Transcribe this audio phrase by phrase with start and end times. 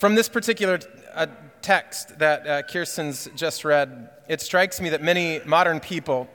[0.00, 0.80] From this particular
[1.12, 1.26] uh,
[1.60, 6.26] text that uh, Kirsten's just read, it strikes me that many modern people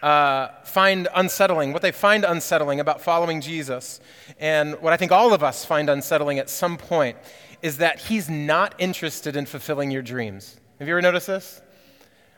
[0.00, 4.00] uh, find unsettling, what they find unsettling about following Jesus,
[4.38, 7.18] and what I think all of us find unsettling at some point,
[7.60, 10.56] is that he's not interested in fulfilling your dreams.
[10.78, 11.60] Have you ever noticed this?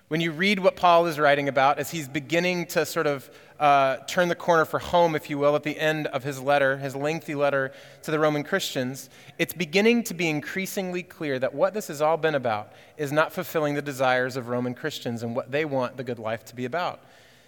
[0.08, 3.28] When you read what Paul is writing about, as he's beginning to sort of
[3.58, 6.76] uh, turn the corner for home, if you will, at the end of his letter,
[6.76, 11.74] his lengthy letter to the Roman Christians, it's beginning to be increasingly clear that what
[11.74, 15.50] this has all been about is not fulfilling the desires of Roman Christians and what
[15.50, 17.00] they want the good life to be about.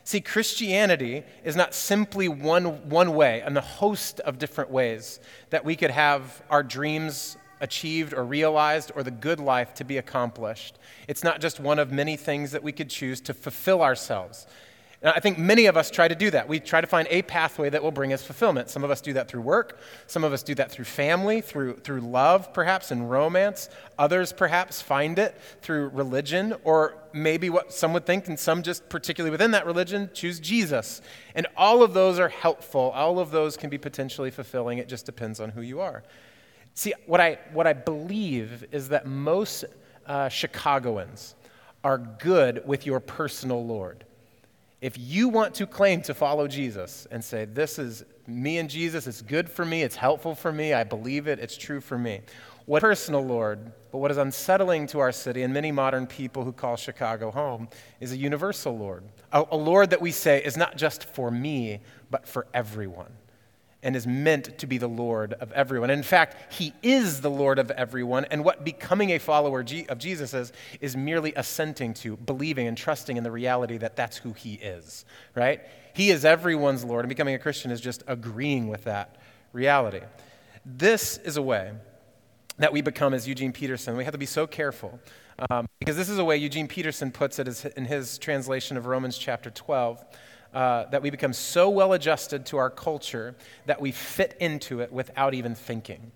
[0.03, 5.65] See, Christianity is not simply one, one way and the host of different ways that
[5.65, 10.79] we could have our dreams achieved or realized or the good life to be accomplished.
[11.07, 14.47] It's not just one of many things that we could choose to fulfill ourselves.
[15.01, 16.49] And I think many of us try to do that.
[16.49, 18.69] We try to find a pathway that will bring us fulfillment.
[18.69, 19.79] Some of us do that through work.
[20.09, 23.69] Some of us do that through family, through, through love, perhaps, and romance.
[23.97, 28.89] Others perhaps find it through religion, or maybe what some would think, and some just
[28.89, 31.01] particularly within that religion, choose Jesus.
[31.37, 32.91] And all of those are helpful.
[32.93, 34.79] All of those can be potentially fulfilling.
[34.79, 36.03] It just depends on who you are.
[36.79, 39.65] See, what I, what I believe is that most
[40.07, 41.35] uh, Chicagoans
[41.83, 44.05] are good with your personal Lord.
[44.81, 49.09] If you want to claim to follow Jesus and say, This is me and Jesus,
[49.09, 52.21] it's good for me, it's helpful for me, I believe it, it's true for me.
[52.67, 56.53] What personal Lord, but what is unsettling to our city and many modern people who
[56.53, 57.69] call Chicago home
[57.99, 59.03] is a universal Lord.
[59.33, 63.11] A, a Lord that we say is not just for me, but for everyone
[63.83, 65.91] and is meant to be the Lord of everyone.
[65.91, 70.35] In fact, He is the Lord of everyone, and what becoming a follower of Jesus
[70.35, 74.55] is, is merely assenting to, believing, and trusting in the reality that that's who He
[74.55, 75.61] is, right?
[75.95, 79.17] He is everyone's Lord, and becoming a Christian is just agreeing with that
[79.53, 80.01] reality.
[80.65, 81.73] This is a way
[82.59, 83.97] that we become as Eugene Peterson.
[83.97, 84.99] We have to be so careful.
[85.51, 89.17] Um, because this is a way Eugene Peterson puts it in his translation of Romans
[89.17, 90.05] chapter 12
[90.55, 93.35] uh, that we become so well adjusted to our culture
[93.67, 96.13] that we fit into it without even thinking.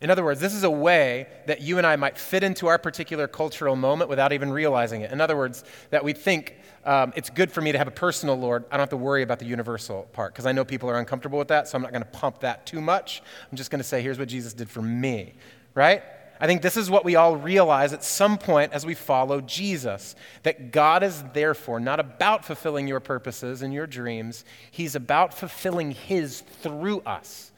[0.00, 2.78] In other words, this is a way that you and I might fit into our
[2.78, 5.10] particular cultural moment without even realizing it.
[5.10, 8.36] In other words, that we think um, it's good for me to have a personal
[8.36, 8.64] Lord.
[8.70, 11.38] I don't have to worry about the universal part because I know people are uncomfortable
[11.38, 13.22] with that, so I'm not going to pump that too much.
[13.50, 15.34] I'm just going to say, here's what Jesus did for me,
[15.74, 16.02] right?
[16.40, 20.14] I think this is what we all realize at some point as we follow Jesus
[20.42, 25.92] that God is therefore not about fulfilling your purposes and your dreams, He's about fulfilling
[25.92, 27.52] His through us.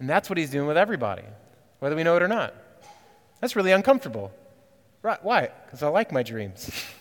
[0.00, 1.24] And that's what He's doing with everybody,
[1.78, 2.54] whether we know it or not.
[3.40, 4.32] That's really uncomfortable.
[5.02, 5.22] Right?
[5.22, 5.50] Why?
[5.64, 6.70] Because I like my dreams.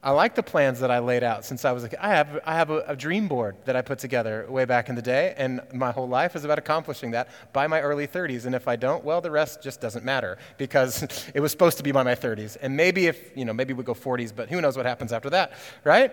[0.00, 1.98] I like the plans that I laid out since I was a kid.
[2.00, 4.94] I have, I have a, a, dream board that I put together way back in
[4.94, 8.46] the day, and my whole life is about accomplishing that by my early 30s.
[8.46, 11.02] And if I don't, well, the rest just doesn't matter because
[11.34, 12.56] it was supposed to be by my 30s.
[12.60, 15.30] And maybe if, you know, maybe we go 40s, but who knows what happens after
[15.30, 16.12] that, right?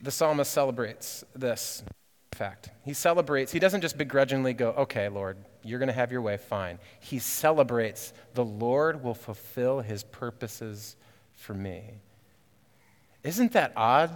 [0.00, 1.84] The psalmist celebrates this
[2.32, 2.70] fact.
[2.84, 6.38] He celebrates, he doesn't just begrudgingly go, okay, Lord, you're going to have your way,
[6.38, 6.80] fine.
[6.98, 10.96] He celebrates the Lord will fulfill his purposes
[11.40, 12.00] for me.
[13.24, 14.10] Isn't that odd?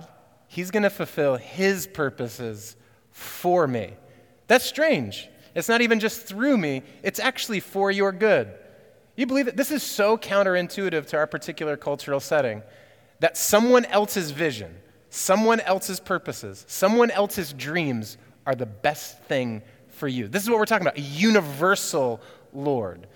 [0.46, 2.76] He's going to fulfill his purposes
[3.10, 3.94] for me.
[4.46, 5.28] That's strange.
[5.54, 8.52] It's not even just through me, it's actually for your good.
[9.16, 12.62] You believe that this is so counterintuitive to our particular cultural setting
[13.20, 14.74] that someone else's vision,
[15.10, 20.26] someone else's purposes, someone else's dreams are the best thing for you.
[20.26, 22.20] This is what we're talking about a universal
[22.52, 23.06] Lord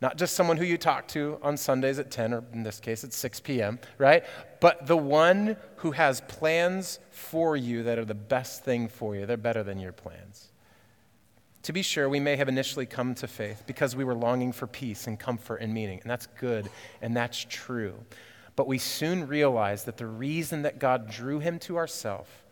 [0.00, 3.04] not just someone who you talk to on Sundays at 10, or in this case
[3.04, 4.24] at 6 p.m., right?
[4.60, 9.26] But the one who has plans for you that are the best thing for you.
[9.26, 10.50] They're better than your plans.
[11.64, 14.66] To be sure, we may have initially come to faith because we were longing for
[14.66, 16.68] peace and comfort and meaning, and that's good
[17.00, 17.94] and that's true.
[18.56, 22.44] But we soon realized that the reason that God drew him to ourself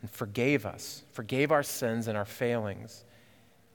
[0.00, 3.04] and forgave us, forgave our sins and our failings,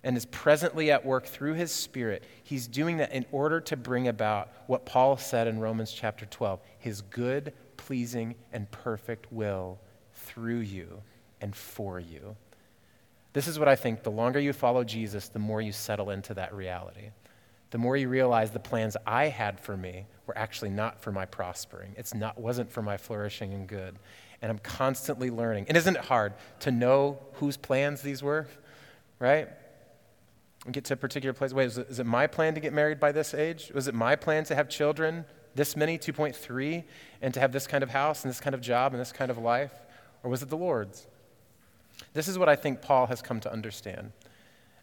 [0.07, 4.07] and is presently at work through his spirit, he's doing that in order to bring
[4.07, 9.77] about what Paul said in Romans chapter 12 his good, pleasing, and perfect will
[10.13, 11.01] through you
[11.42, 12.38] and for you.
[13.33, 16.33] This is what I think the longer you follow Jesus, the more you settle into
[16.36, 17.10] that reality.
[17.71, 21.25] The more you realize the plans I had for me were actually not for my
[21.25, 21.94] prospering.
[21.98, 24.00] It's not wasn't for my flourishing and good.
[24.42, 25.65] And I'm constantly learning.
[25.68, 26.31] And isn't it hard
[26.62, 28.48] to know whose plans these were?
[29.19, 29.50] Right?
[30.67, 31.53] And get to a particular place.
[31.53, 33.71] Wait, is it, is it my plan to get married by this age?
[33.73, 35.23] Was it my plan to have children,
[35.55, 36.83] this many, 2.3,
[37.21, 39.31] and to have this kind of house and this kind of job and this kind
[39.31, 39.71] of life?
[40.23, 41.07] Or was it the Lord's?
[42.13, 44.11] This is what I think Paul has come to understand.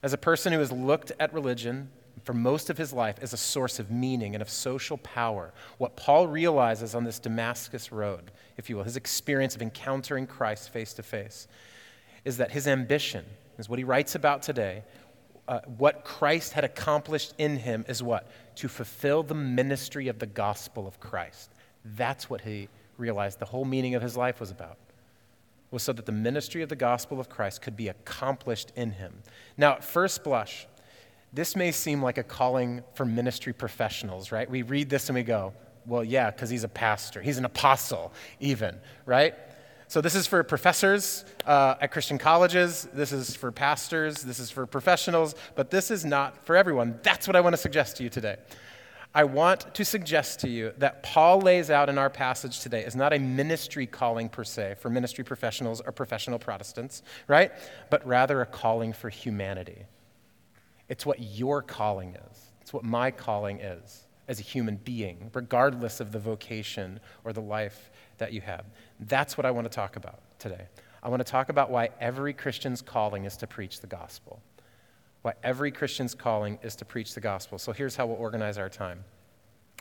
[0.02, 1.90] as a person who has looked at religion
[2.24, 5.96] for most of his life as a source of meaning and of social power, what
[5.96, 10.94] Paul realizes on this Damascus road, if you will, his experience of encountering Christ face
[10.94, 11.46] to face,
[12.24, 13.24] is that his ambition,
[13.58, 14.82] is what he writes about today,
[15.46, 18.30] uh, what Christ had accomplished in him is what?
[18.56, 21.50] To fulfill the ministry of the gospel of Christ.
[21.84, 24.78] That's what he realized the whole meaning of his life was about
[25.74, 29.12] was so that the ministry of the gospel of Christ could be accomplished in him.
[29.56, 30.66] Now, at first blush,
[31.32, 34.48] this may seem like a calling for ministry professionals, right?
[34.48, 35.52] We read this and we go,
[35.84, 37.20] well, yeah, because he's a pastor.
[37.20, 39.34] He's an apostle, even, right?
[39.94, 42.88] So, this is for professors uh, at Christian colleges.
[42.94, 44.24] This is for pastors.
[44.24, 45.36] This is for professionals.
[45.54, 46.98] But this is not for everyone.
[47.04, 48.38] That's what I want to suggest to you today.
[49.14, 52.96] I want to suggest to you that Paul lays out in our passage today is
[52.96, 57.52] not a ministry calling per se for ministry professionals or professional Protestants, right?
[57.88, 59.86] But rather a calling for humanity.
[60.88, 66.00] It's what your calling is, it's what my calling is as a human being, regardless
[66.00, 68.64] of the vocation or the life that you have.
[69.06, 70.66] That's what I want to talk about today.
[71.02, 74.40] I want to talk about why every Christian's calling is to preach the gospel
[75.24, 77.58] why every Christian's calling is to preach the gospel.
[77.58, 79.02] So here's how we'll organize our time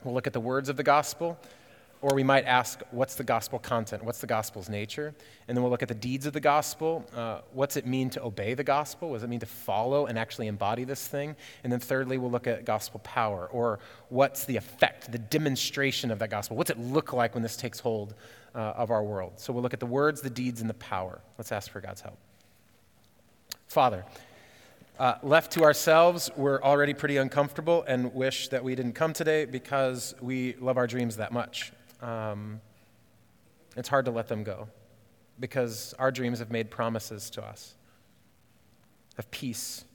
[0.05, 1.37] we'll look at the words of the gospel,
[2.01, 4.03] or we might ask, what's the gospel content?
[4.03, 5.13] What's the gospel's nature?
[5.47, 7.05] And then we'll look at the deeds of the gospel.
[7.15, 9.09] Uh, what's it mean to obey the gospel?
[9.09, 11.35] What does it mean to follow and actually embody this thing?
[11.63, 16.19] And then thirdly, we'll look at gospel power, or what's the effect, the demonstration of
[16.19, 16.55] that gospel?
[16.55, 18.15] What's it look like when this takes hold
[18.55, 19.33] uh, of our world?
[19.37, 21.21] So we'll look at the words, the deeds, and the power.
[21.37, 22.17] Let's ask for God's help.
[23.67, 24.05] Father,
[24.99, 29.45] uh, left to ourselves, we're already pretty uncomfortable and wish that we didn't come today
[29.45, 31.71] because we love our dreams that much.
[32.01, 32.61] Um,
[33.75, 34.67] it's hard to let them go
[35.39, 37.73] because our dreams have made promises to us
[39.17, 39.85] of peace,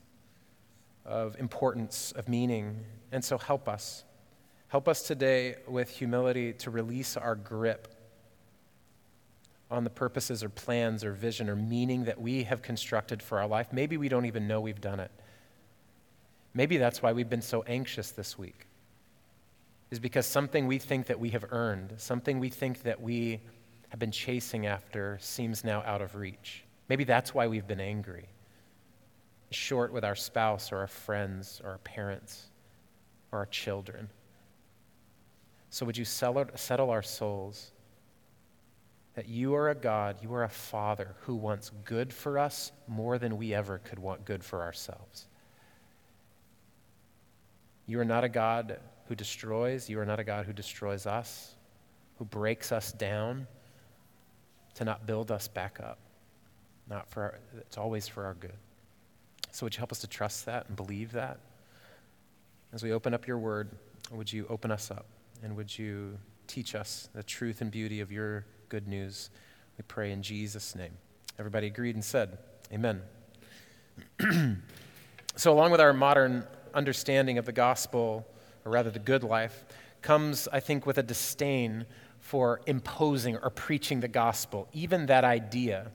[1.05, 2.83] of importance, of meaning.
[3.11, 4.03] And so help us.
[4.67, 7.87] Help us today with humility to release our grip
[9.71, 13.47] on the purposes or plans or vision or meaning that we have constructed for our
[13.47, 13.71] life.
[13.71, 15.11] Maybe we don't even know we've done it.
[16.53, 18.65] Maybe that's why we've been so anxious this week,
[19.91, 23.39] is because something we think that we have earned, something we think that we
[23.89, 26.63] have been chasing after, seems now out of reach.
[26.89, 28.27] Maybe that's why we've been angry,
[29.51, 32.47] short with our spouse or our friends or our parents
[33.31, 34.09] or our children.
[35.69, 37.71] So, would you settle our souls?
[39.19, 43.17] That you are a God, you are a Father who wants good for us more
[43.17, 45.27] than we ever could want good for ourselves.
[47.85, 48.79] You are not a God
[49.09, 51.53] who destroys, you are not a God who destroys us,
[52.17, 53.45] who breaks us down
[54.75, 55.97] to not build us back up.
[56.89, 58.55] Not for our, it's always for our good.
[59.51, 61.39] So would you help us to trust that and believe that?
[62.71, 63.67] As we open up your word,
[64.13, 65.07] would you open us up
[65.43, 66.17] and would you
[66.47, 69.31] teach us the truth and beauty of your good news.
[69.77, 70.91] We pray in Jesus' name.
[71.39, 72.37] Everybody agreed and said,
[72.71, 73.01] Amen.
[75.35, 78.27] so, along with our modern understanding of the gospel,
[78.63, 79.65] or rather the good life,
[80.01, 81.85] comes, I think, with a disdain
[82.19, 84.67] for imposing or preaching the gospel.
[84.71, 85.91] Even that idea,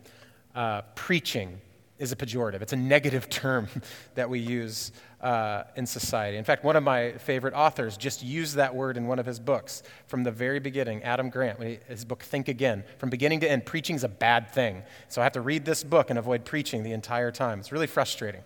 [0.54, 1.60] uh, preaching,
[1.98, 2.60] is a pejorative.
[2.60, 3.68] It's a negative term
[4.16, 4.90] that we use
[5.24, 6.36] uh, in society.
[6.36, 9.40] In fact, one of my favorite authors just used that word in one of his
[9.40, 11.02] books from the very beginning.
[11.02, 12.84] Adam Grant, his book Think Again.
[12.98, 14.82] From beginning to end, preaching is a bad thing.
[15.08, 17.58] So I have to read this book and avoid preaching the entire time.
[17.58, 18.42] It's really frustrating.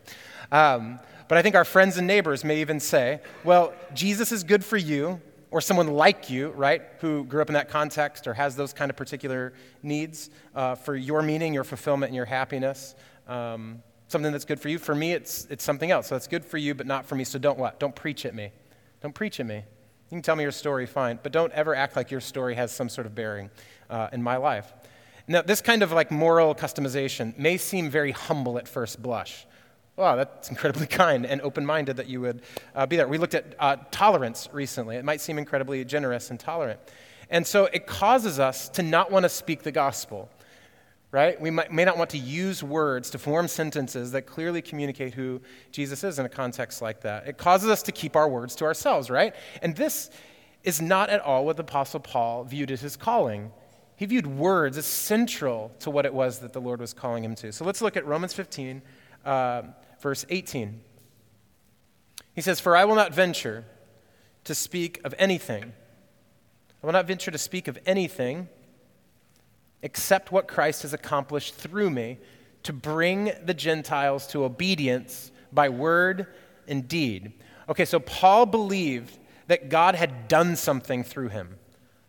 [0.52, 4.64] Um, but I think our friends and neighbors may even say, well, Jesus is good
[4.64, 5.20] for you,
[5.50, 8.88] or someone like you, right, who grew up in that context or has those kind
[8.88, 12.94] of particular needs uh, for your meaning, your fulfillment, and your happiness
[13.26, 14.78] um, something that's good for you.
[14.78, 16.08] For me, it's, it's something else.
[16.08, 17.24] So it's good for you, but not for me.
[17.24, 17.78] So don't what?
[17.78, 18.50] Don't preach at me.
[19.02, 19.56] Don't preach at me.
[19.56, 22.72] You can tell me your story, fine, but don't ever act like your story has
[22.72, 23.50] some sort of bearing
[23.90, 24.72] uh, in my life.
[25.26, 29.46] Now, this kind of like moral customization may seem very humble at first blush.
[29.96, 32.40] Wow, that's incredibly kind and open minded that you would
[32.74, 33.06] uh, be there.
[33.06, 34.96] We looked at uh, tolerance recently.
[34.96, 36.80] It might seem incredibly generous and tolerant.
[37.28, 40.30] And so it causes us to not want to speak the gospel
[41.10, 41.40] right?
[41.40, 45.40] We might, may not want to use words to form sentences that clearly communicate who
[45.72, 47.26] Jesus is in a context like that.
[47.26, 49.34] It causes us to keep our words to ourselves, right?
[49.62, 50.10] And this
[50.64, 53.52] is not at all what the Apostle Paul viewed as his calling.
[53.96, 57.34] He viewed words as central to what it was that the Lord was calling him
[57.36, 57.52] to.
[57.52, 58.82] So let's look at Romans 15,
[59.24, 59.62] uh,
[60.00, 60.80] verse 18.
[62.34, 63.64] He says, For I will not venture
[64.44, 65.72] to speak of anything.
[66.82, 68.48] I will not venture to speak of anything
[69.82, 72.18] accept what Christ has accomplished through me
[72.64, 76.26] to bring the Gentiles to obedience by word
[76.66, 77.32] and deed.
[77.68, 81.58] Okay, so Paul believed that God had done something through him.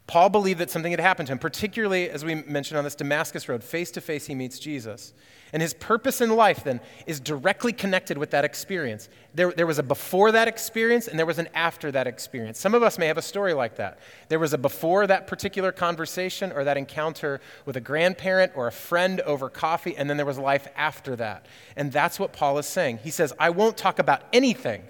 [0.09, 3.47] Paul believed that something had happened to him, particularly as we mentioned on this Damascus
[3.47, 3.63] road.
[3.63, 5.13] Face to face, he meets Jesus.
[5.53, 9.07] And his purpose in life then is directly connected with that experience.
[9.35, 12.59] There, there was a before that experience and there was an after that experience.
[12.59, 13.99] Some of us may have a story like that.
[14.29, 18.71] There was a before that particular conversation or that encounter with a grandparent or a
[18.71, 21.45] friend over coffee, and then there was life after that.
[21.75, 23.01] And that's what Paul is saying.
[23.03, 24.85] He says, I won't talk about anything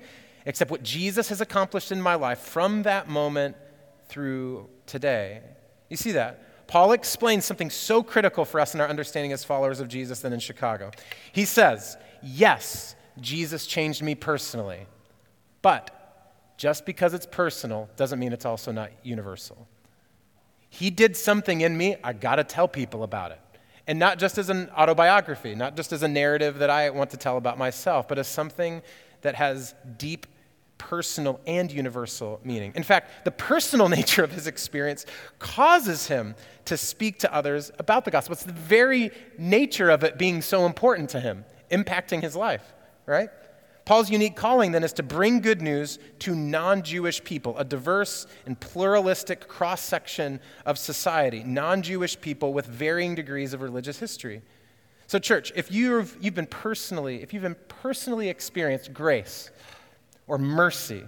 [0.46, 3.58] except what Jesus has accomplished in my life from that moment
[4.10, 5.42] through today.
[5.90, 6.68] You see that?
[6.68, 10.34] Paul explains something so critical for us in our understanding as followers of Jesus than
[10.34, 10.92] in Chicago.
[11.32, 14.86] He says, Yes, Jesus changed me personally,
[15.62, 15.96] but
[16.58, 19.68] just because it's personal doesn't mean it's also not universal.
[20.70, 23.40] He did something in me, I gotta tell people about it.
[23.88, 27.18] And not just as an autobiography, not just as a narrative that I want to
[27.18, 28.84] tell about myself, but as something
[29.22, 30.28] that has deep
[30.80, 32.72] personal and universal meaning.
[32.76, 35.06] In fact, the personal nature of his experience
[35.38, 36.34] causes him
[36.66, 38.34] to speak to others about the gospel.
[38.34, 42.74] It's the very nature of it being so important to him, impacting his life,
[43.06, 43.30] right?
[43.86, 48.28] Paul's unique calling then is to bring good news to non Jewish people, a diverse
[48.46, 54.44] and pluralistic cross section of society, non Jewish people with varying degrees of religious history.
[55.08, 59.50] So, church, if you've, you've been personally, if you've been personally experienced grace,
[60.30, 61.04] or mercy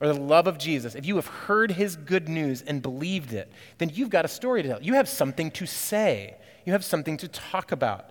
[0.00, 3.50] or the love of Jesus, if you have heard his good news and believed it,
[3.78, 4.82] then you've got a story to tell.
[4.82, 8.10] You have something to say, you have something to talk about.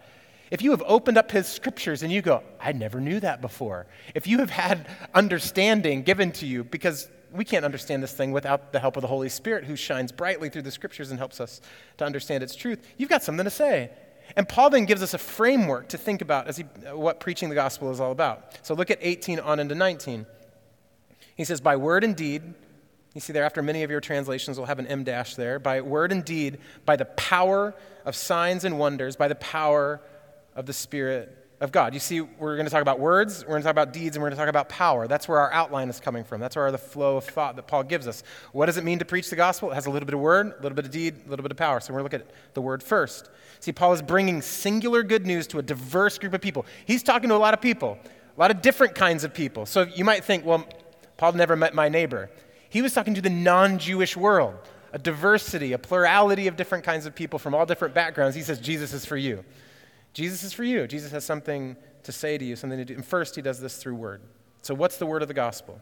[0.52, 3.88] If you have opened up his scriptures and you go, I never knew that before.
[4.16, 8.72] If you have had understanding given to you, because we can't understand this thing without
[8.72, 11.62] the help of the Holy Spirit who shines brightly through the scriptures and helps us
[11.98, 13.92] to understand its truth, you've got something to say.
[14.36, 17.56] And Paul then gives us a framework to think about as he, what preaching the
[17.56, 18.60] gospel is all about.
[18.64, 20.26] So look at 18 on into 19.
[21.36, 22.44] He says, By word and deed,
[23.14, 25.82] you see there, after many of your translations will have an M dash there, by
[25.82, 27.74] word and deed, by the power
[28.06, 30.02] of signs and wonders, by the power
[30.56, 31.94] of the Spirit of God.
[31.94, 34.22] You see, we're going to talk about words, we're going to talk about deeds, and
[34.22, 35.08] we're going to talk about power.
[35.08, 36.40] That's where our outline is coming from.
[36.40, 38.24] That's where the flow of thought that Paul gives us.
[38.52, 39.72] What does it mean to preach the gospel?
[39.72, 41.52] It has a little bit of word, a little bit of deed, a little bit
[41.52, 41.80] of power.
[41.80, 43.30] So we're going to look at the word first.
[43.60, 46.66] See, Paul is bringing singular good news to a diverse group of people.
[46.86, 49.66] He's talking to a lot of people, a lot of different kinds of people.
[49.66, 50.68] So you might think, well,
[51.18, 52.30] Paul never met my neighbor.
[52.70, 54.56] He was talking to the non Jewish world,
[54.94, 58.36] a diversity, a plurality of different kinds of people from all different backgrounds.
[58.36, 59.44] He says, Jesus is for you.
[60.14, 60.88] Jesus is for you.
[60.88, 62.96] Jesus has something to say to you, something to do.
[62.96, 64.22] And first, he does this through word.
[64.62, 65.82] So, what's the word of the gospel?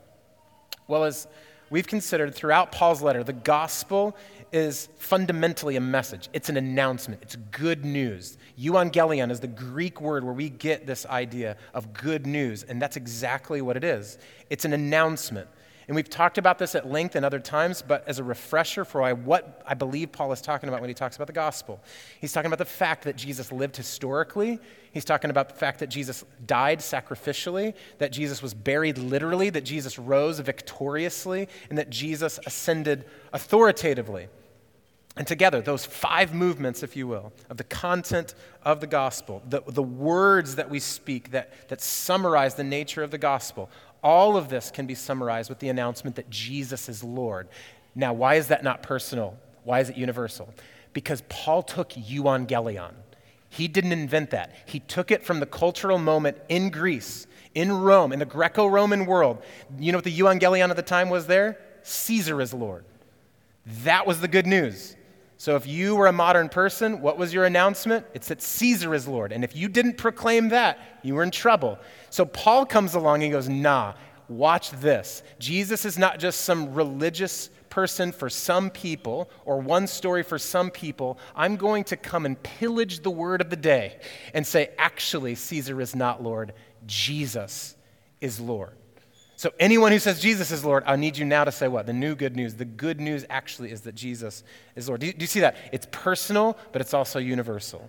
[0.87, 1.27] Well, as
[1.69, 4.15] we've considered throughout Paul's letter, the gospel
[4.55, 6.29] is fundamentally a message.
[6.31, 7.21] It's an announcement.
[7.21, 8.37] It's good news.
[8.57, 12.95] Euangelion is the Greek word where we get this idea of good news, and that's
[12.95, 14.17] exactly what it is.
[14.49, 15.49] It's an announcement.
[15.87, 19.13] And we've talked about this at length in other times, but as a refresher for
[19.13, 21.81] what I believe Paul is talking about when he talks about the gospel,
[22.21, 24.57] he's talking about the fact that Jesus lived historically.
[24.93, 29.65] He's talking about the fact that Jesus died sacrificially, that Jesus was buried literally, that
[29.65, 34.29] Jesus rose victoriously, and that Jesus ascended authoritatively.
[35.17, 39.61] And together, those five movements, if you will, of the content of the gospel, the,
[39.65, 43.69] the words that we speak that, that summarize the nature of the gospel,
[44.03, 47.47] all of this can be summarized with the announcement that Jesus is Lord.
[47.95, 49.37] Now, why is that not personal?
[49.63, 50.53] Why is it universal?
[50.91, 52.93] Because Paul took euangelion.
[53.49, 54.53] He didn't invent that.
[54.65, 59.05] He took it from the cultural moment in Greece, in Rome, in the Greco Roman
[59.05, 59.41] world.
[59.79, 61.57] You know what the euangelion of the time was there?
[61.83, 62.83] Caesar is Lord.
[63.83, 64.95] That was the good news.
[65.45, 68.03] So if you were a modern person, what was your announcement?
[68.15, 69.31] It's that Caesar is Lord.
[69.31, 71.77] And if you didn't proclaim that, you were in trouble.
[72.09, 73.93] So Paul comes along and goes, nah,
[74.27, 75.21] watch this.
[75.37, 80.71] Jesus is not just some religious person for some people or one story for some
[80.71, 81.19] people.
[81.35, 83.99] I'm going to come and pillage the word of the day
[84.33, 86.53] and say, actually, Caesar is not Lord.
[86.87, 87.75] Jesus
[88.19, 88.75] is Lord.
[89.45, 91.85] So, anyone who says Jesus is Lord, I need you now to say what?
[91.85, 92.55] The new good news.
[92.55, 94.43] The good news actually is that Jesus
[94.75, 95.01] is Lord.
[95.01, 95.55] Do you, do you see that?
[95.71, 97.87] It's personal, but it's also universal.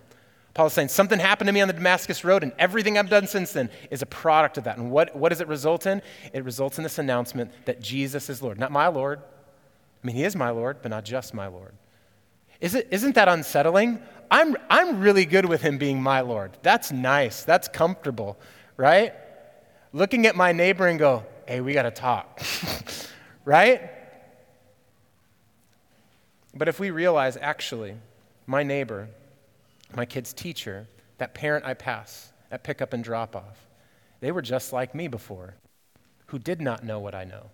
[0.53, 3.27] Paul is saying something happened to me on the Damascus Road, and everything I've done
[3.27, 4.77] since then is a product of that.
[4.77, 6.03] And what, what does it result in?
[6.35, 8.59] It results in this announcement that Jesus is Lord.
[8.59, 9.21] Not my Lord.
[9.21, 11.73] I mean, He is my Lord, but not just my Lord.
[12.61, 14.03] Is it, isn't that unsettling?
[14.31, 16.59] I'm, I'm really good with Him being my Lord.
[16.61, 17.45] That's nice.
[17.45, 18.37] That's comfortable,
[18.77, 19.15] right?
[19.95, 22.41] Looking at my neighbor and go, hey, we got to talk,
[23.45, 23.91] right?
[26.55, 27.97] But if we realize, actually,
[28.47, 29.09] my neighbor,
[29.95, 30.87] my kid's teacher,
[31.19, 33.67] that parent I pass at pickup and drop off,
[34.21, 35.55] They were just like me before,
[36.27, 37.51] who did not know what I know,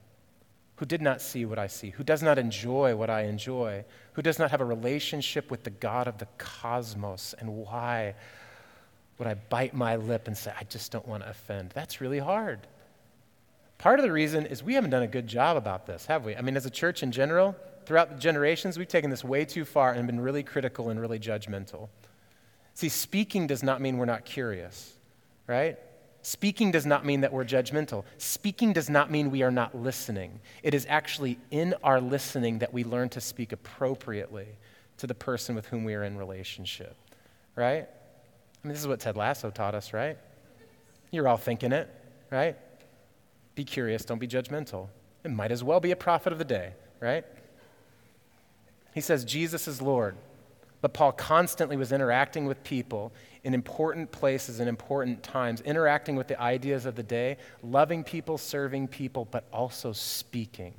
[0.76, 4.22] who did not see what I see, who does not enjoy what I enjoy, who
[4.22, 7.34] does not have a relationship with the God of the cosmos.
[7.38, 8.14] And why
[9.18, 11.70] would I bite my lip and say, I just don't want to offend?
[11.70, 12.66] That's really hard.
[13.82, 16.36] Part of the reason is we haven't done a good job about this, have we?
[16.36, 19.64] I mean, as a church in general, throughout the generations, we've taken this way too
[19.64, 21.88] far and been really critical and really judgmental.
[22.74, 24.92] See, speaking does not mean we're not curious,
[25.48, 25.80] right?
[26.22, 28.04] Speaking does not mean that we're judgmental.
[28.18, 30.38] Speaking does not mean we are not listening.
[30.62, 34.46] It is actually in our listening that we learn to speak appropriately
[34.98, 36.94] to the person with whom we are in relationship,
[37.56, 37.82] right?
[37.82, 40.18] I mean, this is what Ted Lasso taught us, right?
[41.10, 41.92] You're all thinking it,
[42.30, 42.56] right?
[43.54, 44.88] Be curious, don't be judgmental.
[45.24, 47.24] It might as well be a prophet of the day, right?
[48.94, 50.16] He says, Jesus is Lord.
[50.82, 53.12] But Paul constantly was interacting with people
[53.44, 58.36] in important places and important times, interacting with the ideas of the day, loving people,
[58.36, 60.74] serving people, but also speaking.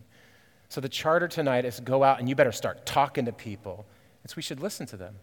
[0.67, 3.85] So the charter tonight is go out and you better start talking to people.
[4.25, 5.15] It's we should listen to them,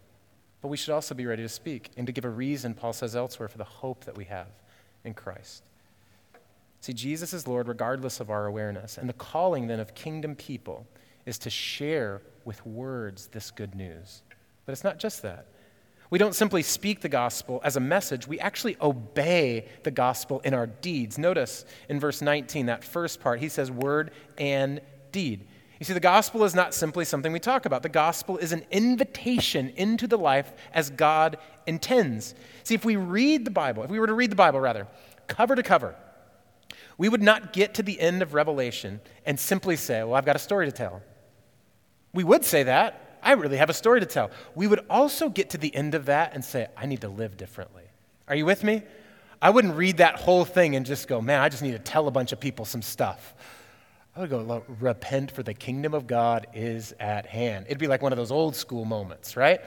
[0.63, 3.15] but we should also be ready to speak and to give a reason, Paul says
[3.15, 4.49] elsewhere, for the hope that we have
[5.05, 5.63] in Christ.
[6.81, 8.97] See, Jesus is Lord regardless of our awareness.
[8.97, 10.87] And the calling then of kingdom people
[11.27, 14.23] is to share with words this good news.
[14.65, 15.47] But it's not just that.
[16.09, 20.55] We don't simply speak the gospel as a message, we actually obey the gospel in
[20.55, 21.19] our deeds.
[21.19, 24.81] Notice in verse 19, that first part, he says word and
[25.13, 25.47] deed.
[25.79, 27.83] You see, the gospel is not simply something we talk about.
[27.83, 32.35] The gospel is an invitation into the life as God intends.
[32.65, 34.89] See, if we read the Bible, if we were to read the Bible rather,
[35.27, 35.95] cover to cover,
[37.01, 40.37] we would not get to the end of Revelation and simply say, Well, I've got
[40.37, 41.01] a story to tell.
[42.13, 43.19] We would say that.
[43.23, 44.31] I really have a story to tell.
[44.55, 47.39] We would also get to the end of that and say, I need to live
[47.39, 47.85] differently.
[48.29, 48.83] Are you with me?
[49.41, 52.07] I wouldn't read that whole thing and just go, man, I just need to tell
[52.07, 53.35] a bunch of people some stuff.
[54.15, 57.65] I would go, repent for the kingdom of God is at hand.
[57.67, 59.63] It'd be like one of those old school moments, right?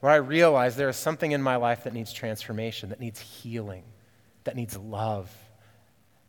[0.00, 3.84] Where I realize there is something in my life that needs transformation, that needs healing,
[4.44, 5.34] that needs love,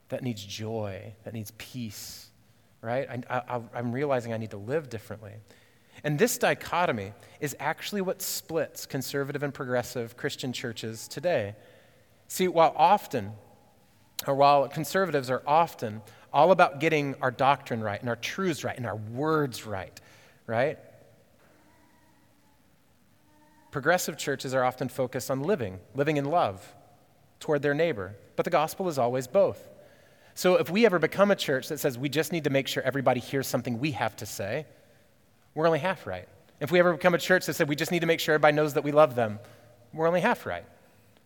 [0.09, 2.27] that needs joy, that needs peace,
[2.81, 3.23] right?
[3.29, 5.33] I, am realizing I need to live differently.
[6.03, 11.55] And this dichotomy is actually what splits conservative and progressive Christian churches today.
[12.27, 13.33] See, while often,
[14.27, 18.77] or while conservatives are often all about getting our doctrine right and our truths right
[18.77, 19.99] and our words right,
[20.45, 20.77] right?
[23.71, 26.75] Progressive churches are often focused on living, living in love
[27.39, 28.15] toward their neighbor.
[28.35, 29.69] But the gospel is always both.
[30.39, 32.81] So if we ever become a church that says we just need to make sure
[32.83, 34.65] everybody hears something we have to say,
[35.53, 36.29] we're only half right.
[36.61, 38.55] If we ever become a church that said we just need to make sure everybody
[38.55, 39.39] knows that we love them,
[39.93, 40.63] we're only half right.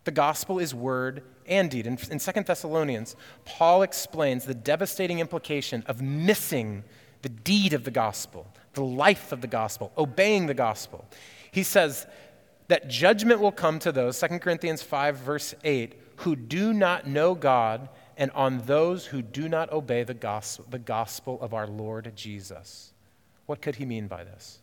[0.06, 1.86] The gospel is word and deed.
[1.86, 6.84] In, in 2 Thessalonians, Paul explains the devastating implication of missing
[7.22, 11.06] the deed of the gospel, the life of the gospel, obeying the gospel.
[11.52, 12.08] He says
[12.68, 17.36] that judgment will come to those, 2 Corinthians 5, verse 8, who do not know
[17.36, 22.12] God and on those who do not obey the gospel, the gospel of our Lord
[22.16, 22.92] Jesus.
[23.46, 24.60] What could he mean by this?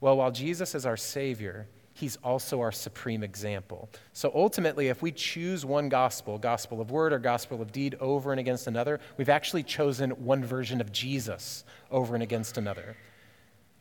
[0.00, 3.88] Well, while Jesus is our Savior, he's also our supreme example.
[4.12, 8.30] So ultimately, if we choose one gospel, gospel of word or gospel of deed, over
[8.30, 12.96] and against another, we've actually chosen one version of Jesus over and against another.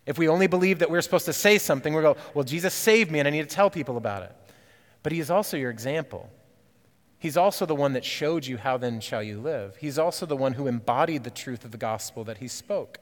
[0.07, 3.11] If we only believe that we're supposed to say something, we go, well, Jesus saved
[3.11, 4.31] me and I need to tell people about it.
[5.03, 6.29] But he is also your example.
[7.19, 9.75] He's also the one that showed you how then shall you live.
[9.77, 12.99] He's also the one who embodied the truth of the gospel that he spoke.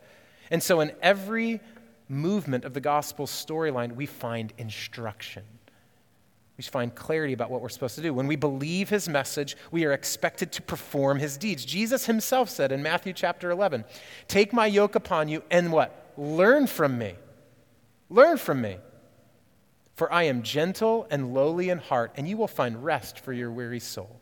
[0.50, 1.60] And so, in every
[2.08, 5.44] movement of the gospel storyline, we find instruction.
[6.58, 8.14] We find clarity about what we're supposed to do.
[8.14, 11.66] When we believe his message, we are expected to perform his deeds.
[11.66, 13.84] Jesus himself said in Matthew chapter 11,
[14.30, 16.14] Take my yoke upon you and what?
[16.18, 17.16] Learn from me.
[18.10, 18.78] Learn from me.
[19.96, 23.50] For I am gentle and lowly in heart, and you will find rest for your
[23.50, 24.20] weary soul.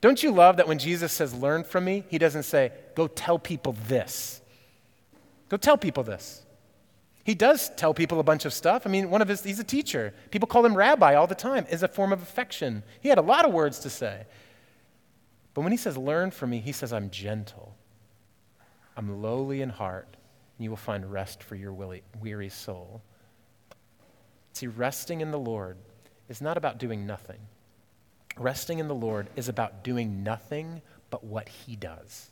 [0.00, 3.38] Don't you love that when Jesus says, Learn from me, he doesn't say, Go tell
[3.38, 4.40] people this.
[5.48, 6.42] Go tell people this.
[7.22, 8.86] He does tell people a bunch of stuff.
[8.86, 10.12] I mean, one of his, he's a teacher.
[10.30, 12.82] People call him rabbi all the time as a form of affection.
[13.00, 14.26] He had a lot of words to say.
[15.54, 17.74] But when he says, Learn from me, he says, I'm gentle.
[18.96, 20.08] I'm lowly in heart,
[20.56, 23.02] and you will find rest for your weary soul.
[24.54, 25.76] See, resting in the Lord
[26.30, 27.38] is not about doing nothing.
[28.38, 32.30] Resting in the Lord is about doing nothing but what He does.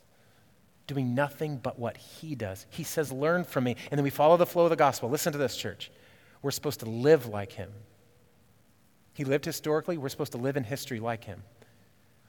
[0.87, 2.65] Doing nothing but what He does.
[2.71, 3.75] He says, Learn from me.
[3.91, 5.09] And then we follow the flow of the gospel.
[5.09, 5.91] Listen to this, church.
[6.41, 7.71] We're supposed to live like Him.
[9.13, 9.97] He lived historically.
[9.97, 11.43] We're supposed to live in history like Him.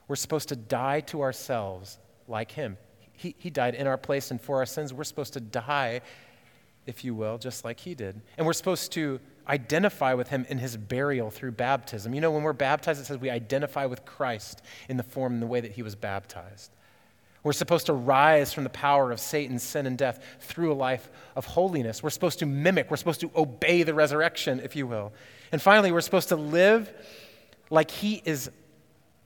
[0.07, 2.77] We're supposed to die to ourselves like him.
[3.13, 4.93] He, he died in our place and for our sins.
[4.93, 6.01] We're supposed to die,
[6.85, 8.21] if you will, just like he did.
[8.37, 12.13] And we're supposed to identify with him in his burial through baptism.
[12.13, 15.41] You know, when we're baptized, it says we identify with Christ in the form and
[15.41, 16.71] the way that he was baptized.
[17.43, 21.11] We're supposed to rise from the power of Satan, sin, and death through a life
[21.35, 22.01] of holiness.
[22.01, 25.13] We're supposed to mimic, we're supposed to obey the resurrection, if you will.
[25.51, 26.91] And finally, we're supposed to live
[27.69, 28.49] like he is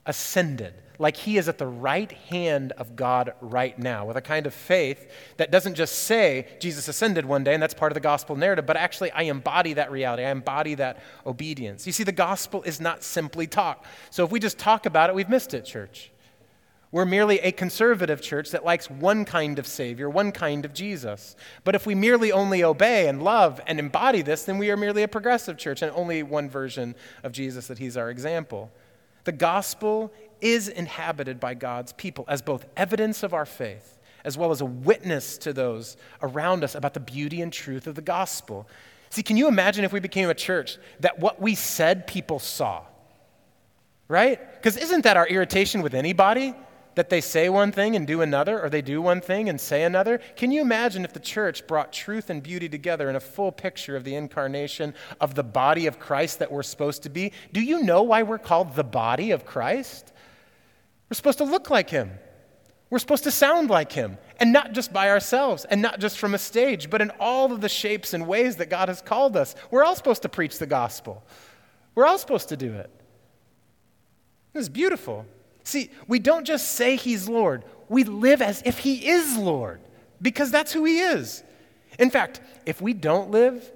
[0.05, 4.45] ascended, like he is at the right hand of God right now, with a kind
[4.45, 8.01] of faith that doesn't just say Jesus ascended one day, and that's part of the
[8.01, 10.23] gospel narrative, but actually I embody that reality.
[10.23, 11.87] I embody that obedience.
[11.87, 13.85] You see, the gospel is not simply talk.
[14.11, 16.11] So if we just talk about it, we've missed it, church.
[16.91, 21.35] We're merely a conservative church that likes one kind of Savior, one kind of Jesus.
[21.63, 25.03] But if we merely only obey and love and embody this, then we are merely
[25.03, 28.71] a progressive church and only one version of Jesus that He's our example.
[29.25, 34.51] The gospel is inhabited by God's people as both evidence of our faith, as well
[34.51, 38.67] as a witness to those around us about the beauty and truth of the gospel.
[39.09, 42.83] See, can you imagine if we became a church that what we said people saw?
[44.07, 44.39] Right?
[44.55, 46.53] Because isn't that our irritation with anybody?
[46.99, 49.83] that they say one thing and do another, or they do one thing and say
[49.83, 50.19] another?
[50.35, 53.95] Can you imagine if the church brought truth and beauty together in a full picture
[53.95, 57.31] of the incarnation of the body of Christ that we're supposed to be?
[57.53, 60.11] Do you know why we're called the body of Christ?
[61.09, 62.11] We're supposed to look like him.
[62.89, 66.33] We're supposed to sound like him, and not just by ourselves, and not just from
[66.33, 69.53] a stage, but in all of the shapes and ways that God has called us.
[69.69, 71.23] We're all supposed to preach the gospel.
[71.93, 72.89] We're all supposed to do it.
[74.55, 75.25] Is beautiful.
[75.63, 79.79] See, we don't just say he's Lord, we live as if he is Lord
[80.21, 81.43] because that's who he is.
[81.99, 83.71] In fact, if we don't live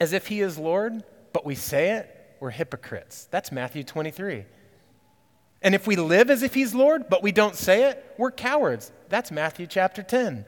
[0.00, 3.28] as if he is Lord, but we say it, we're hypocrites.
[3.30, 4.44] That's Matthew 23.
[5.62, 8.92] And if we live as if he's Lord, but we don't say it, we're cowards.
[9.08, 10.44] That's Matthew chapter 10.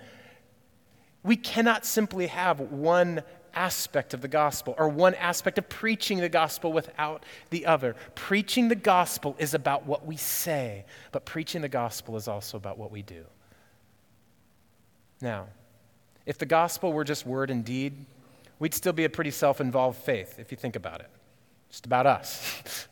[1.22, 3.22] We cannot simply have one
[3.54, 7.94] aspect of the gospel or one aspect of preaching the gospel without the other.
[8.14, 12.78] Preaching the gospel is about what we say, but preaching the gospel is also about
[12.78, 13.24] what we do.
[15.20, 15.48] Now,
[16.24, 18.06] if the gospel were just word and deed,
[18.58, 21.10] we'd still be a pretty self involved faith if you think about it.
[21.68, 22.88] Just about us.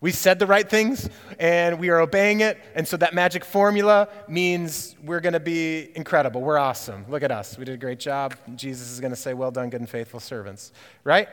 [0.00, 2.58] We said the right things and we are obeying it.
[2.74, 6.40] And so that magic formula means we're going to be incredible.
[6.40, 7.04] We're awesome.
[7.08, 7.58] Look at us.
[7.58, 8.34] We did a great job.
[8.56, 10.72] Jesus is going to say, Well done, good and faithful servants.
[11.04, 11.28] Right?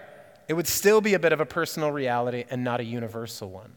[0.50, 3.74] It would still be a bit of a personal reality and not a universal one.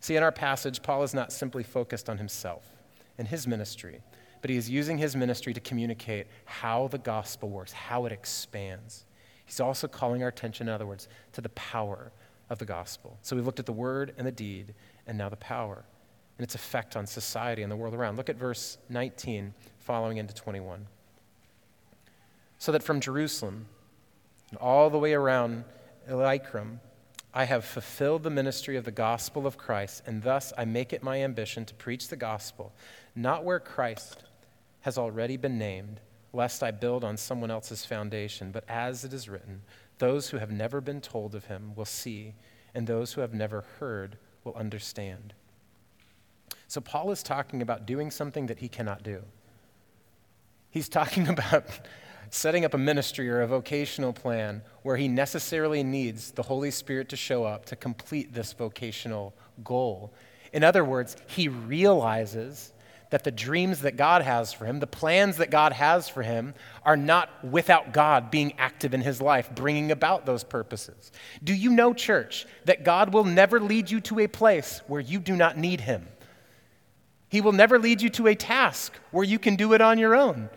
[0.00, 2.64] See, in our passage, Paul is not simply focused on himself
[3.16, 4.02] and his ministry,
[4.42, 9.06] but he is using his ministry to communicate how the gospel works, how it expands.
[9.46, 12.12] He's also calling our attention, in other words, to the power
[12.50, 13.18] of the gospel.
[13.22, 14.74] So we've looked at the word and the deed,
[15.06, 15.84] and now the power
[16.36, 18.16] and its effect on society and the world around.
[18.16, 20.86] Look at verse 19, following into 21.
[22.58, 23.66] So that from Jerusalem
[24.60, 25.64] all the way around
[26.08, 26.80] Illyricum,
[27.32, 31.02] I have fulfilled the ministry of the gospel of Christ, and thus I make it
[31.02, 32.72] my ambition to preach the gospel,
[33.16, 34.24] not where Christ
[34.82, 36.00] has already been named,
[36.32, 39.62] lest I build on someone else's foundation, but as it is written,
[39.98, 42.34] those who have never been told of him will see,
[42.74, 45.34] and those who have never heard will understand.
[46.66, 49.22] So, Paul is talking about doing something that he cannot do.
[50.70, 51.64] He's talking about
[52.30, 57.08] setting up a ministry or a vocational plan where he necessarily needs the Holy Spirit
[57.10, 60.12] to show up to complete this vocational goal.
[60.52, 62.72] In other words, he realizes
[63.14, 66.52] that the dreams that God has for him, the plans that God has for him,
[66.84, 71.12] are not without God being active in his life, bringing about those purposes.
[71.44, 75.20] Do you know, church, that God will never lead you to a place where you
[75.20, 76.08] do not need him?
[77.28, 80.16] He will never lead you to a task where you can do it on your
[80.16, 80.50] own.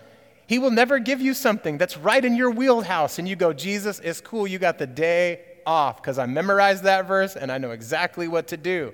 [0.47, 3.99] He will never give you something that's right in your wheelhouse and you go, Jesus,
[3.99, 7.69] it's cool, you got the day off because I memorized that verse and I know
[7.69, 8.93] exactly what to do.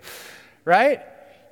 [0.66, 1.02] Right?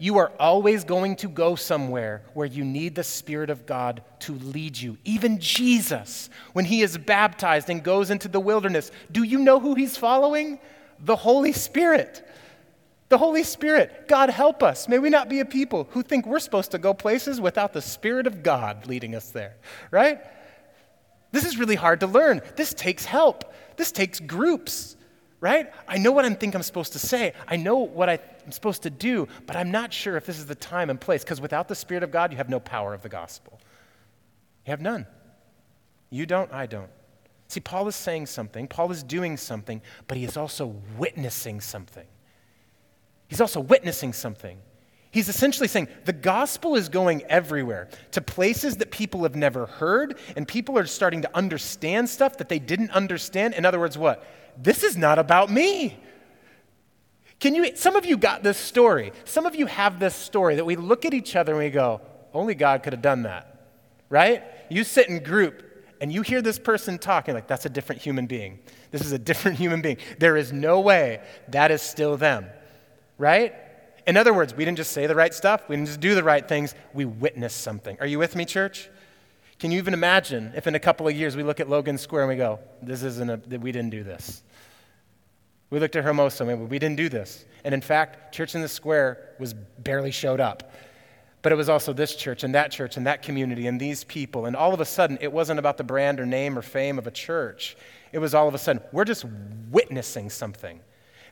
[0.02, 4.34] You are always going to go somewhere where you need the Spirit of God to
[4.34, 4.98] lead you.
[5.06, 9.76] Even Jesus, when he is baptized and goes into the wilderness, do you know who
[9.76, 10.58] he's following?
[11.02, 12.28] The Holy Spirit.
[13.10, 14.08] The Holy Spirit.
[14.08, 14.90] God help us.
[14.90, 17.82] May we not be a people who think we're supposed to go places without the
[17.82, 19.54] Spirit of God leading us there,
[19.92, 20.20] right?
[21.32, 22.42] This is really hard to learn.
[22.56, 23.54] This takes help.
[23.78, 24.96] This takes groups
[25.42, 25.74] right?
[25.88, 27.34] I know what I think I'm supposed to say.
[27.48, 28.10] I know what
[28.52, 31.24] I'm supposed to do, but I'm not sure if this is the time and place
[31.24, 33.62] because without the Spirit of God, you have no power of the gospel.
[34.66, 35.08] You have none.
[36.10, 36.90] You don't, I don't.
[37.48, 42.08] See, Paul is saying something, Paul is doing something, but he is also witnessing something.
[43.30, 44.58] he's also witnessing something.
[45.12, 50.18] He's essentially saying the gospel is going everywhere to places that people have never heard,
[50.36, 53.54] and people are starting to understand stuff that they didn't understand.
[53.54, 54.26] In other words, what?
[54.62, 55.98] This is not about me.
[57.42, 59.12] Can you, some of you got this story.
[59.26, 62.00] Some of you have this story that we look at each other and we go,
[62.34, 63.66] only God could have done that,
[64.10, 64.44] right?
[64.70, 65.64] You sit in group
[66.00, 68.60] and you hear this person talking, like, that's a different human being.
[68.92, 69.98] This is a different human being.
[70.20, 72.46] There is no way that is still them,
[73.18, 73.56] right?
[74.06, 76.24] In other words, we didn't just say the right stuff, we didn't just do the
[76.24, 77.98] right things, we witnessed something.
[78.00, 78.88] Are you with me, church?
[79.58, 82.24] Can you even imagine if in a couple of years we look at Logan Square
[82.24, 84.44] and we go, this isn't a, we didn't do this?
[85.72, 87.46] We looked at Hermosa and we didn't do this.
[87.64, 90.72] And in fact, Church in the Square was barely showed up.
[91.42, 94.46] But it was also this church and that church and that community and these people.
[94.46, 97.08] And all of a sudden, it wasn't about the brand or name or fame of
[97.08, 97.76] a church.
[98.12, 99.26] It was all of a sudden, we're just
[99.72, 100.82] witnessing something.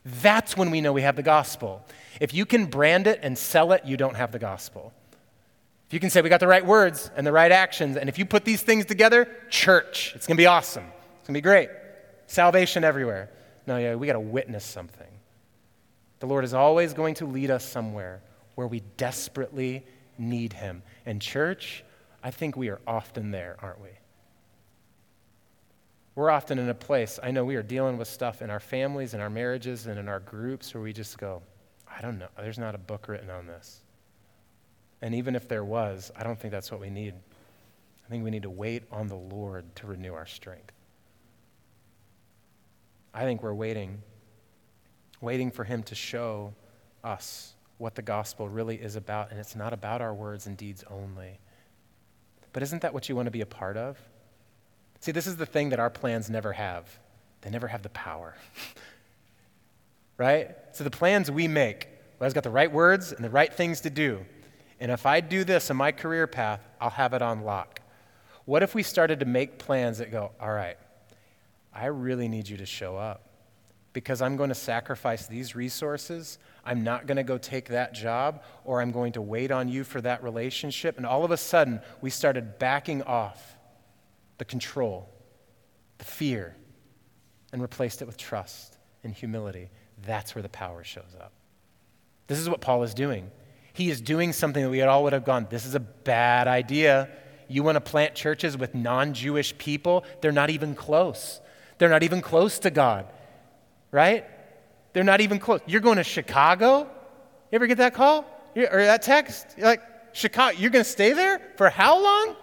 [0.04, 1.86] That's when we know we have the gospel.
[2.20, 4.92] If you can brand it and sell it, you don't have the gospel.
[5.86, 8.18] If you can say we got the right words and the right actions, and if
[8.18, 10.84] you put these things together, church, it's going to be awesome.
[11.18, 11.68] It's going to be great.
[12.26, 13.28] Salvation everywhere.
[13.66, 15.06] No, yeah, we got to witness something.
[16.20, 18.22] The Lord is always going to lead us somewhere
[18.54, 19.84] where we desperately
[20.18, 20.82] need Him.
[21.06, 21.84] And, church,
[22.22, 23.88] I think we are often there, aren't we?
[26.14, 29.14] We're often in a place, I know we are dealing with stuff in our families,
[29.14, 31.40] in our marriages, and in our groups where we just go,
[31.88, 33.80] I don't know, there's not a book written on this.
[35.00, 37.14] And even if there was, I don't think that's what we need.
[38.04, 40.72] I think we need to wait on the Lord to renew our strength.
[43.12, 44.02] I think we're waiting,
[45.20, 46.54] waiting for Him to show
[47.02, 50.84] us what the gospel really is about, and it's not about our words and deeds
[50.90, 51.38] only.
[52.52, 53.98] But isn't that what you want to be a part of?
[55.00, 56.98] See, this is the thing that our plans never have.
[57.40, 58.34] They never have the power.
[60.18, 60.54] right?
[60.72, 63.80] So the plans we make, well, I've got the right words and the right things
[63.82, 64.26] to do.
[64.78, 67.80] And if I do this in my career path, I'll have it on lock.
[68.44, 70.76] What if we started to make plans that go, all right,
[71.72, 73.30] I really need you to show up
[73.92, 76.38] because I'm going to sacrifice these resources.
[76.64, 79.84] I'm not going to go take that job, or I'm going to wait on you
[79.84, 80.96] for that relationship.
[80.96, 83.56] And all of a sudden, we started backing off
[84.38, 85.08] the control,
[85.98, 86.56] the fear,
[87.52, 89.70] and replaced it with trust and humility.
[90.06, 91.32] That's where the power shows up.
[92.26, 93.30] This is what Paul is doing.
[93.72, 97.08] He is doing something that we all would have gone, this is a bad idea.
[97.48, 100.04] You want to plant churches with non Jewish people?
[100.20, 101.40] They're not even close.
[101.80, 103.06] They're not even close to God,
[103.90, 104.26] right?
[104.92, 105.60] They're not even close.
[105.66, 106.80] You're going to Chicago?
[106.80, 109.54] You ever get that call or that text?
[109.56, 112.36] You're like, Chicago, you're going to stay there for how long?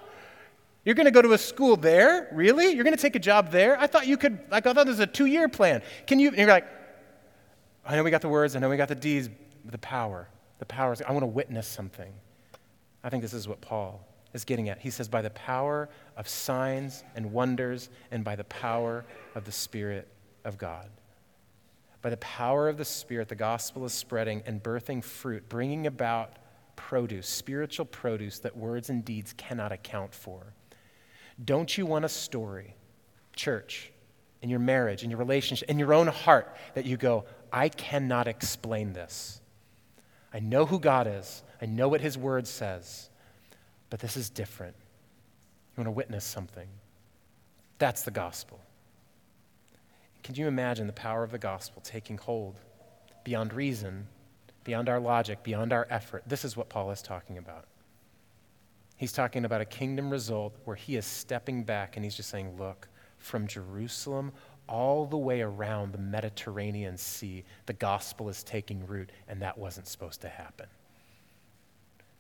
[0.83, 2.29] You're going to go to a school there?
[2.31, 2.71] Really?
[2.71, 3.79] You're going to take a job there?
[3.79, 5.83] I thought you could, like, I thought this was a two year plan.
[6.07, 6.65] Can you, and you're like,
[7.85, 9.29] I know we got the words, I know we got the deeds,
[9.63, 10.27] but the power.
[10.57, 12.11] The power is, I want to witness something.
[13.03, 14.79] I think this is what Paul is getting at.
[14.79, 19.51] He says, by the power of signs and wonders, and by the power of the
[19.51, 20.07] Spirit
[20.43, 20.89] of God.
[22.01, 26.33] By the power of the Spirit, the gospel is spreading and birthing fruit, bringing about
[26.75, 30.53] produce, spiritual produce that words and deeds cannot account for.
[31.43, 32.75] Don't you want a story,
[33.35, 33.91] church,
[34.41, 38.27] in your marriage, in your relationship, in your own heart, that you go, I cannot
[38.27, 39.41] explain this.
[40.33, 43.09] I know who God is, I know what His Word says,
[43.89, 44.75] but this is different.
[45.75, 46.67] You want to witness something.
[47.79, 48.59] That's the gospel.
[50.23, 52.55] Can you imagine the power of the gospel taking hold
[53.23, 54.07] beyond reason,
[54.63, 56.23] beyond our logic, beyond our effort?
[56.27, 57.65] This is what Paul is talking about.
[58.97, 62.57] He's talking about a kingdom result where he is stepping back and he's just saying,
[62.57, 62.87] Look,
[63.19, 64.31] from Jerusalem
[64.67, 69.87] all the way around the Mediterranean Sea, the gospel is taking root, and that wasn't
[69.87, 70.67] supposed to happen.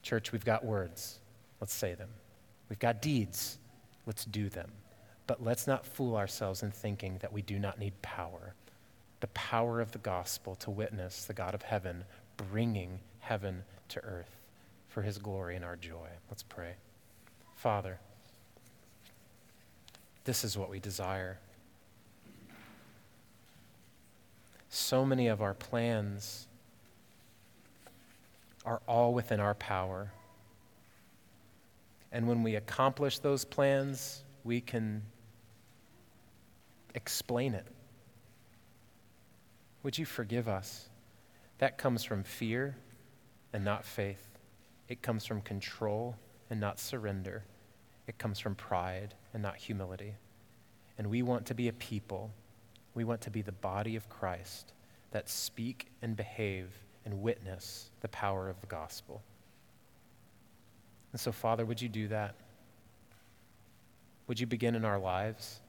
[0.01, 1.19] Church, we've got words.
[1.59, 2.09] Let's say them.
[2.69, 3.57] We've got deeds.
[4.05, 4.71] Let's do them.
[5.25, 8.53] But let's not fool ourselves in thinking that we do not need power.
[9.19, 12.03] The power of the gospel to witness the God of heaven
[12.37, 14.37] bringing heaven to earth
[14.87, 16.07] for his glory and our joy.
[16.29, 16.75] Let's pray.
[17.55, 17.99] Father,
[20.23, 21.39] this is what we desire.
[24.69, 26.47] So many of our plans
[28.65, 30.11] are all within our power.
[32.11, 35.03] And when we accomplish those plans, we can
[36.95, 37.67] explain it.
[39.83, 40.89] Would you forgive us?
[41.59, 42.75] That comes from fear
[43.53, 44.37] and not faith.
[44.87, 46.15] It comes from control
[46.49, 47.43] and not surrender.
[48.07, 50.15] It comes from pride and not humility.
[50.97, 52.31] And we want to be a people,
[52.93, 54.73] we want to be the body of Christ
[55.11, 56.69] that speak and behave
[57.05, 59.21] and witness the power of the gospel.
[61.11, 62.35] And so, Father, would you do that?
[64.27, 65.59] Would you begin in our lives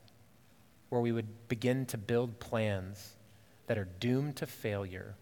[0.88, 3.14] where we would begin to build plans
[3.66, 5.14] that are doomed to failure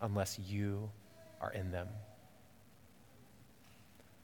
[0.00, 0.90] unless you
[1.40, 1.88] are in them?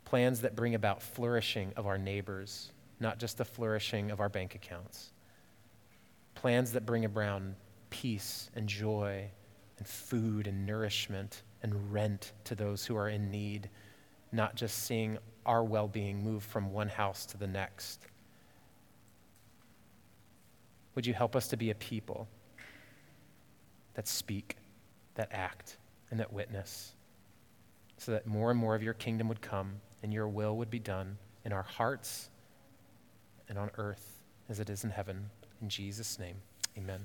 [0.04, 4.54] Plans that bring about flourishing of our neighbors, not just the flourishing of our bank
[4.54, 5.12] accounts.
[6.34, 7.42] Plans that bring about
[7.90, 9.30] peace and joy
[9.78, 13.68] and food and nourishment and rent to those who are in need,
[14.32, 18.06] not just seeing our well being move from one house to the next.
[20.94, 22.28] Would you help us to be a people
[23.94, 24.56] that speak,
[25.14, 25.78] that act,
[26.11, 26.92] and that witness,
[27.96, 30.78] so that more and more of your kingdom would come and your will would be
[30.78, 32.28] done in our hearts
[33.48, 35.30] and on earth as it is in heaven?
[35.62, 36.37] In Jesus' name,
[36.76, 37.00] amen.